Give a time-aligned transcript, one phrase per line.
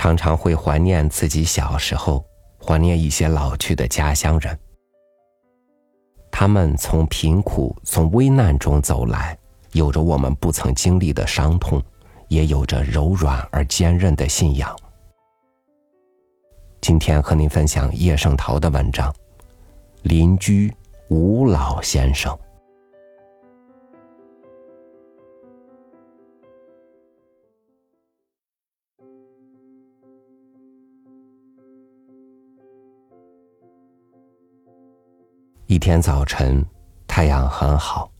[0.00, 2.24] 常常会怀念自己小时候，
[2.58, 4.58] 怀念一些老去的家乡人。
[6.30, 9.36] 他们从贫苦、从危难中走来，
[9.72, 11.82] 有着我们不曾经历的伤痛，
[12.28, 14.74] 也有着柔软而坚韧的信仰。
[16.80, 19.12] 今天和您分享叶圣陶的文章
[20.00, 20.74] 《邻居
[21.10, 22.34] 吴老先生》。
[35.70, 36.66] 一天早晨，
[37.06, 38.10] 太阳很好，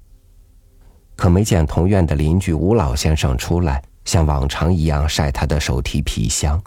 [1.16, 6.62] 可没见同院的邻居吴老先生出来，像往常一样晒他的手提皮箱。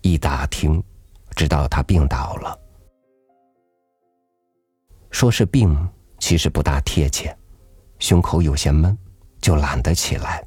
[0.00, 0.82] 一打听，
[1.36, 2.58] 知道他病倒了。
[5.10, 5.76] 说是病，
[6.18, 7.36] 其实不大贴切，
[7.98, 8.96] 胸口有些闷，
[9.42, 10.42] 就懒得起来。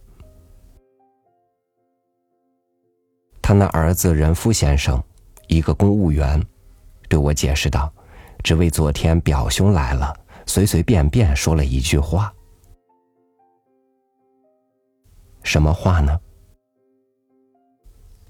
[3.43, 4.99] 他那儿子任夫先生，
[5.49, 6.43] 一个公务员，
[7.07, 7.93] 对我解释道。
[8.43, 10.13] 只为昨天表兄来了，
[10.45, 12.31] 随随便便说了一句话。
[15.43, 16.19] 什么话呢？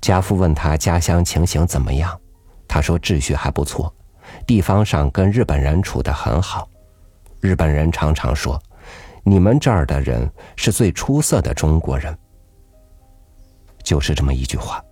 [0.01, 2.19] 家父问他家乡情形怎么样，
[2.67, 3.93] 他说秩序还不错，
[4.45, 6.69] 地方上跟日本人处得很好。
[7.39, 8.61] 日本人常常说，
[9.23, 12.15] 你们这儿的人是最出色的中国人。
[13.83, 14.83] 就是这么一句话。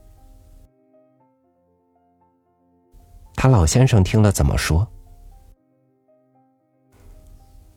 [3.36, 4.88] 他老先生听了怎么说？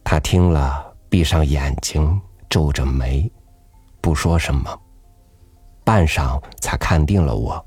[0.05, 3.29] 他听了，闭上眼睛，皱着眉，
[4.03, 4.81] 不说什么。
[5.83, 7.67] 半晌，才看定了我。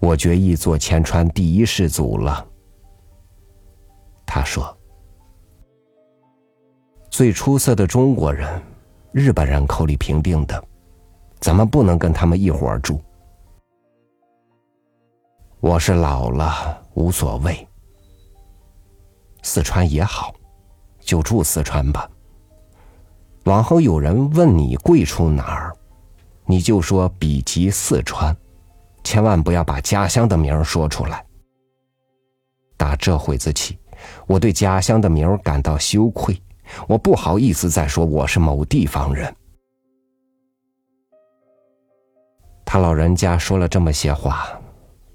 [0.00, 2.46] 我决意做前川第一世祖了。
[4.26, 4.76] 他说
[7.10, 8.60] ：“最出色的中国人，
[9.12, 10.62] 日本人口里评定的，
[11.40, 13.00] 怎么不能跟他们一伙儿住？
[15.60, 17.66] 我是老了，无所谓。
[19.42, 20.34] 四川也好。”
[21.04, 22.08] 就住四川吧。
[23.44, 25.72] 往后有人问你贵处哪儿，
[26.46, 28.34] 你就说比及四川，
[29.04, 31.24] 千万不要把家乡的名儿说出来。
[32.76, 33.78] 打这会子起，
[34.26, 36.40] 我对家乡的名儿感到羞愧，
[36.88, 39.34] 我不好意思再说我是某地方人。
[42.64, 44.48] 他老人家说了这么些话，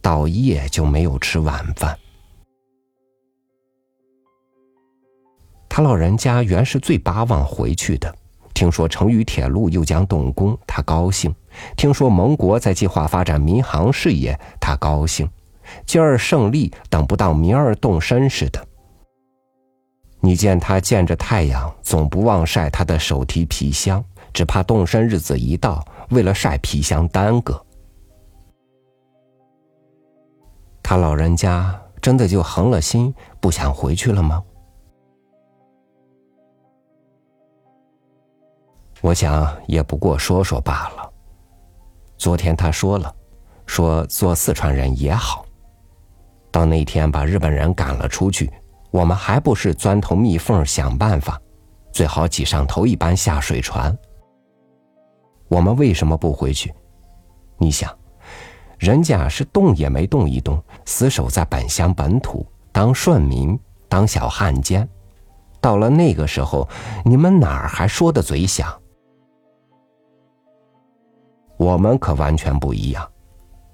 [0.02, 1.98] 到夜就没有吃晚饭。
[5.70, 8.14] 他老人家原是最巴望回去的，
[8.54, 11.32] 听说成渝铁路又将动工，他高兴；
[11.78, 15.30] 听说盟国在计划发展民航事业，他高兴。
[15.86, 18.68] 今儿胜利，等不到明儿动身似的。
[20.20, 24.04] 你见他见着太阳，总不忘晒他的手提皮箱，
[24.34, 27.64] 只怕动身日子一到，为了晒皮箱耽搁。
[30.82, 34.44] 他老人家真的就横了心，不想回去了吗？
[39.02, 41.10] 我想也不过说说罢了。
[42.18, 43.14] 昨天他说了，
[43.66, 45.46] 说做四川人也好。
[46.52, 48.52] 到那天把日本人赶了出去，
[48.92, 51.40] 我们还不是钻头密缝想办法，
[51.92, 53.96] 最好挤上头一班下水船。
[55.48, 56.74] 我们为什么不回去？
[57.58, 57.96] 你想，
[58.78, 63.58] 人家是动也没动一动，死守在本乡本土，当顺民，
[63.88, 64.88] 当小汉奸。
[65.62, 66.68] 到了那个时候，
[67.06, 68.74] 你们哪儿还说的嘴响？
[71.60, 73.06] 我们可完全不一样，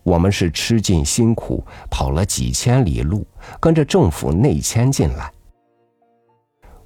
[0.01, 3.23] 我们是吃尽辛苦，跑了几千里路，
[3.59, 5.31] 跟着政府内迁进来。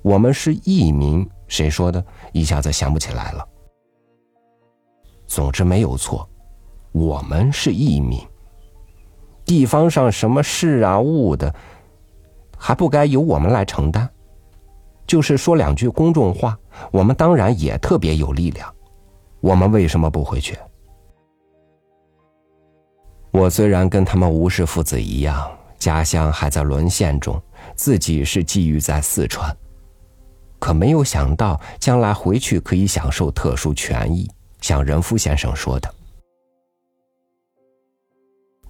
[0.02, 2.04] 我们是义民，谁说的？
[2.34, 3.48] 一下子想不起来了。
[5.26, 6.28] 总之没有错，
[6.92, 8.20] 我们是义民。
[9.46, 11.56] 地方上什么事啊物的，
[12.58, 14.06] 还不该由我们来承担？
[15.08, 16.60] 就是说两句公众话，
[16.92, 18.70] 我们当然也特别有力量。
[19.40, 20.58] 我们为什么不回去？
[23.32, 27.42] 我虽然跟他们吴氏父子一样，家乡还在沦陷中，
[27.76, 29.56] 自己是寄寓在四川，
[30.58, 34.30] 可没有想到将来回去可以享受特殊权益，
[34.62, 35.94] 像任夫先生说的。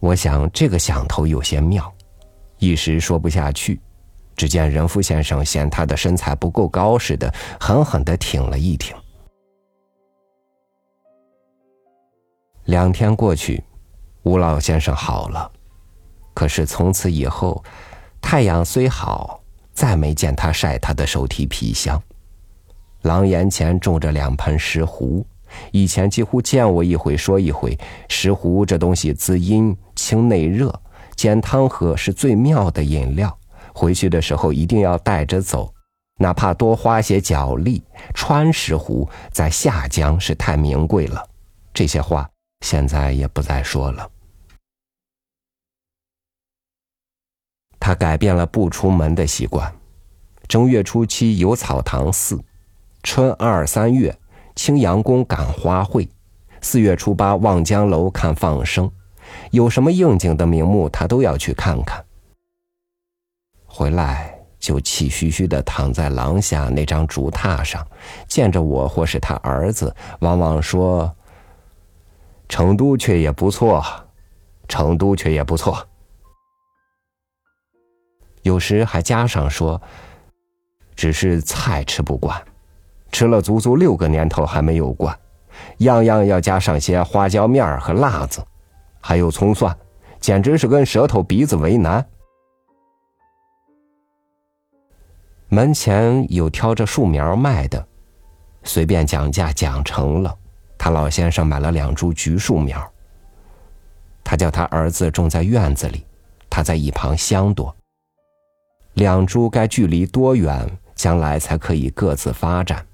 [0.02, 1.92] 我想这个想头有些妙，
[2.58, 3.80] 一时说不下去。
[4.36, 8.96] 只见任夫先生嫌他的身材不够高似的，狠狠的挺了一挺。
[12.66, 13.62] 两天过去。
[14.30, 15.52] 吴老先生好了，
[16.36, 17.64] 可是从此以后，
[18.22, 19.42] 太阳虽好，
[19.74, 22.00] 再没见他晒他的手提皮箱。
[23.02, 25.26] 廊檐前种着两盆石斛，
[25.72, 27.76] 以前几乎见我一回说一回。
[28.08, 30.80] 石斛这东西滋阴清内热，
[31.16, 33.36] 煎汤喝是最妙的饮料。
[33.74, 35.74] 回去的时候一定要带着走，
[36.20, 37.82] 哪怕多花些脚力。
[38.14, 41.28] 穿石斛在下江是太名贵了。
[41.74, 42.30] 这些话
[42.64, 44.08] 现在也不再说了。
[47.90, 49.74] 他改变了不出门的习惯。
[50.48, 52.40] 正月初七有草堂寺，
[53.02, 54.16] 春二三月
[54.56, 56.08] 青阳宫赶花会，
[56.62, 58.92] 四月初八望江楼看放生，
[59.50, 62.06] 有什么应景的名目，他都要去看看。
[63.66, 67.84] 回来就气吁吁的躺在廊下那张竹榻上，
[68.28, 71.12] 见着我或是他儿子，往往说
[72.48, 73.84] ：“成都却也不错，
[74.68, 75.84] 成都却也不错。”
[78.42, 79.82] 有时还加上说。
[80.96, 82.38] 只是菜吃不惯，
[83.10, 85.18] 吃了足足六个年头还没有惯，
[85.78, 88.46] 样样要加上些花椒面儿和辣子，
[89.00, 89.74] 还有葱蒜，
[90.20, 92.06] 简直是跟舌头鼻子为难。
[95.48, 97.88] 门前有挑着树苗卖的，
[98.66, 100.38] 随便讲价讲成了。
[100.78, 102.92] 他老先生买了两株橘树苗，
[104.22, 106.06] 他叫他儿子种在院子里，
[106.50, 107.74] 他在一旁相躲。
[108.94, 110.70] 两株该距离多远？
[110.96, 112.86] 将来才可以各自发展。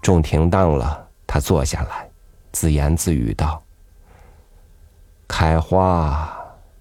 [0.00, 2.08] 种停当了，他坐下来，
[2.52, 3.60] 自言自语道
[5.26, 6.32] ：“开花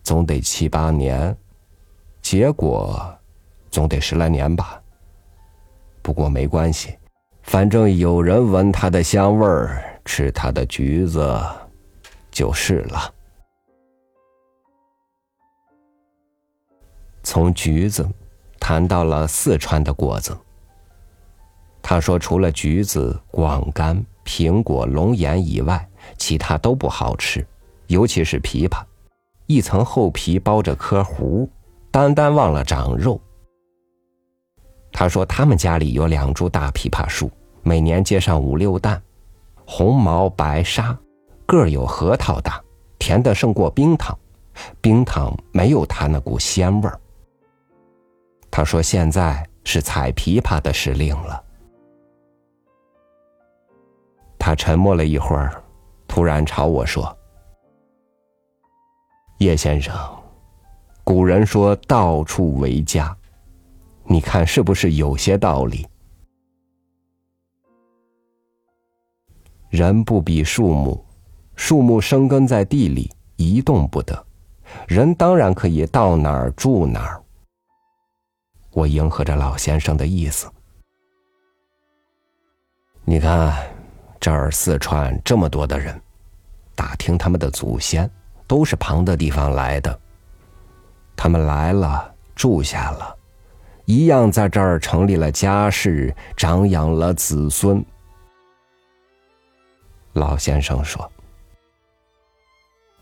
[0.04, 1.36] 总得七八年，
[2.22, 3.04] 结果
[3.72, 4.80] 总得十来年吧。
[6.04, 6.96] 不过没关系，
[7.42, 11.42] 反正有人闻它的香味儿，吃它的橘子，
[12.30, 13.12] 就是了。”
[17.34, 18.08] 从橘子。
[18.60, 20.38] 谈到了四川的果子，
[21.82, 27.44] 他说除了橘子、广柑、苹果、龙眼以外，其他都不好吃，
[27.88, 28.84] 尤其是枇杷，
[29.48, 31.50] 一层厚皮包着颗核，
[31.90, 33.20] 单单忘了长肉。
[34.92, 37.32] 他说他们家里有两株大枇杷树，
[37.64, 39.02] 每年结上五六担，
[39.66, 40.96] 红毛白沙，
[41.48, 42.62] 个有核桃大，
[43.00, 44.16] 甜的胜过冰糖，
[44.80, 46.98] 冰糖没有它那股鲜味儿。
[48.56, 51.44] 他说：“现在是采枇杷的时令了。”
[54.38, 55.60] 他沉默了一会儿，
[56.08, 57.18] 突然朝我说
[59.42, 59.96] ：“叶先生，
[61.04, 63.18] 古人说到处为家，
[64.04, 65.88] 你看是不是有些道理？
[69.72, 71.04] 人不比树木，
[71.56, 74.24] 树木生根在地里一动不得，
[74.88, 77.20] 人当然可以到哪儿住哪儿。”
[78.74, 80.52] 我迎合着老先生的意思。
[83.06, 83.56] 你看，
[84.20, 86.02] 这儿四川这么多的人，
[86.74, 88.10] 打听他们的祖先，
[88.48, 90.00] 都是旁的地方来的。
[91.16, 93.16] 他们来了，住下了，
[93.86, 97.86] 一样在这儿成立了家室，长养了子孙。
[100.14, 101.12] 老先生说：“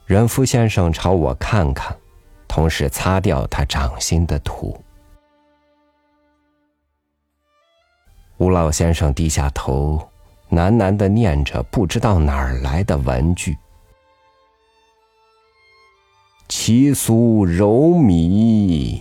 [0.05, 1.95] 任福先生朝我看看，
[2.47, 4.77] 同时擦掉他掌心的土。”
[8.41, 10.01] 吴老先生低下头，
[10.49, 13.55] 喃喃的念着不知道哪儿来的文句
[16.49, 18.99] ：“其俗柔靡，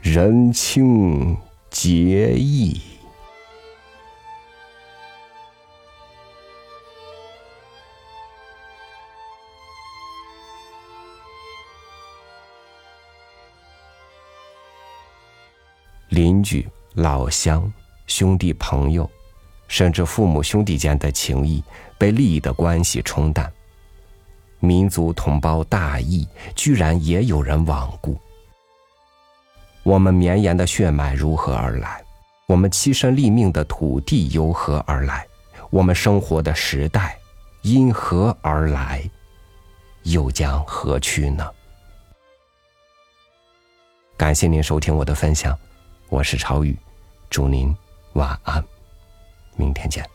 [0.00, 1.36] 人情
[1.70, 2.82] 节义。”
[16.10, 17.72] 邻居老乡。
[18.06, 19.10] 兄弟朋友，
[19.68, 21.62] 甚至父母兄弟间的情谊，
[21.98, 23.50] 被利益的关系冲淡。
[24.60, 28.18] 民族同胞大义，居然也有人罔顾。
[29.82, 32.02] 我们绵延的血脉如何而来？
[32.46, 35.26] 我们栖身立命的土地由何而来？
[35.70, 37.18] 我们生活的时代
[37.62, 39.02] 因何而来？
[40.04, 41.50] 又将何去呢？
[44.16, 45.58] 感谢您收听我的分享，
[46.08, 46.78] 我是超宇，
[47.28, 47.74] 祝您。
[48.14, 48.64] 晚安，
[49.56, 50.08] 明天见。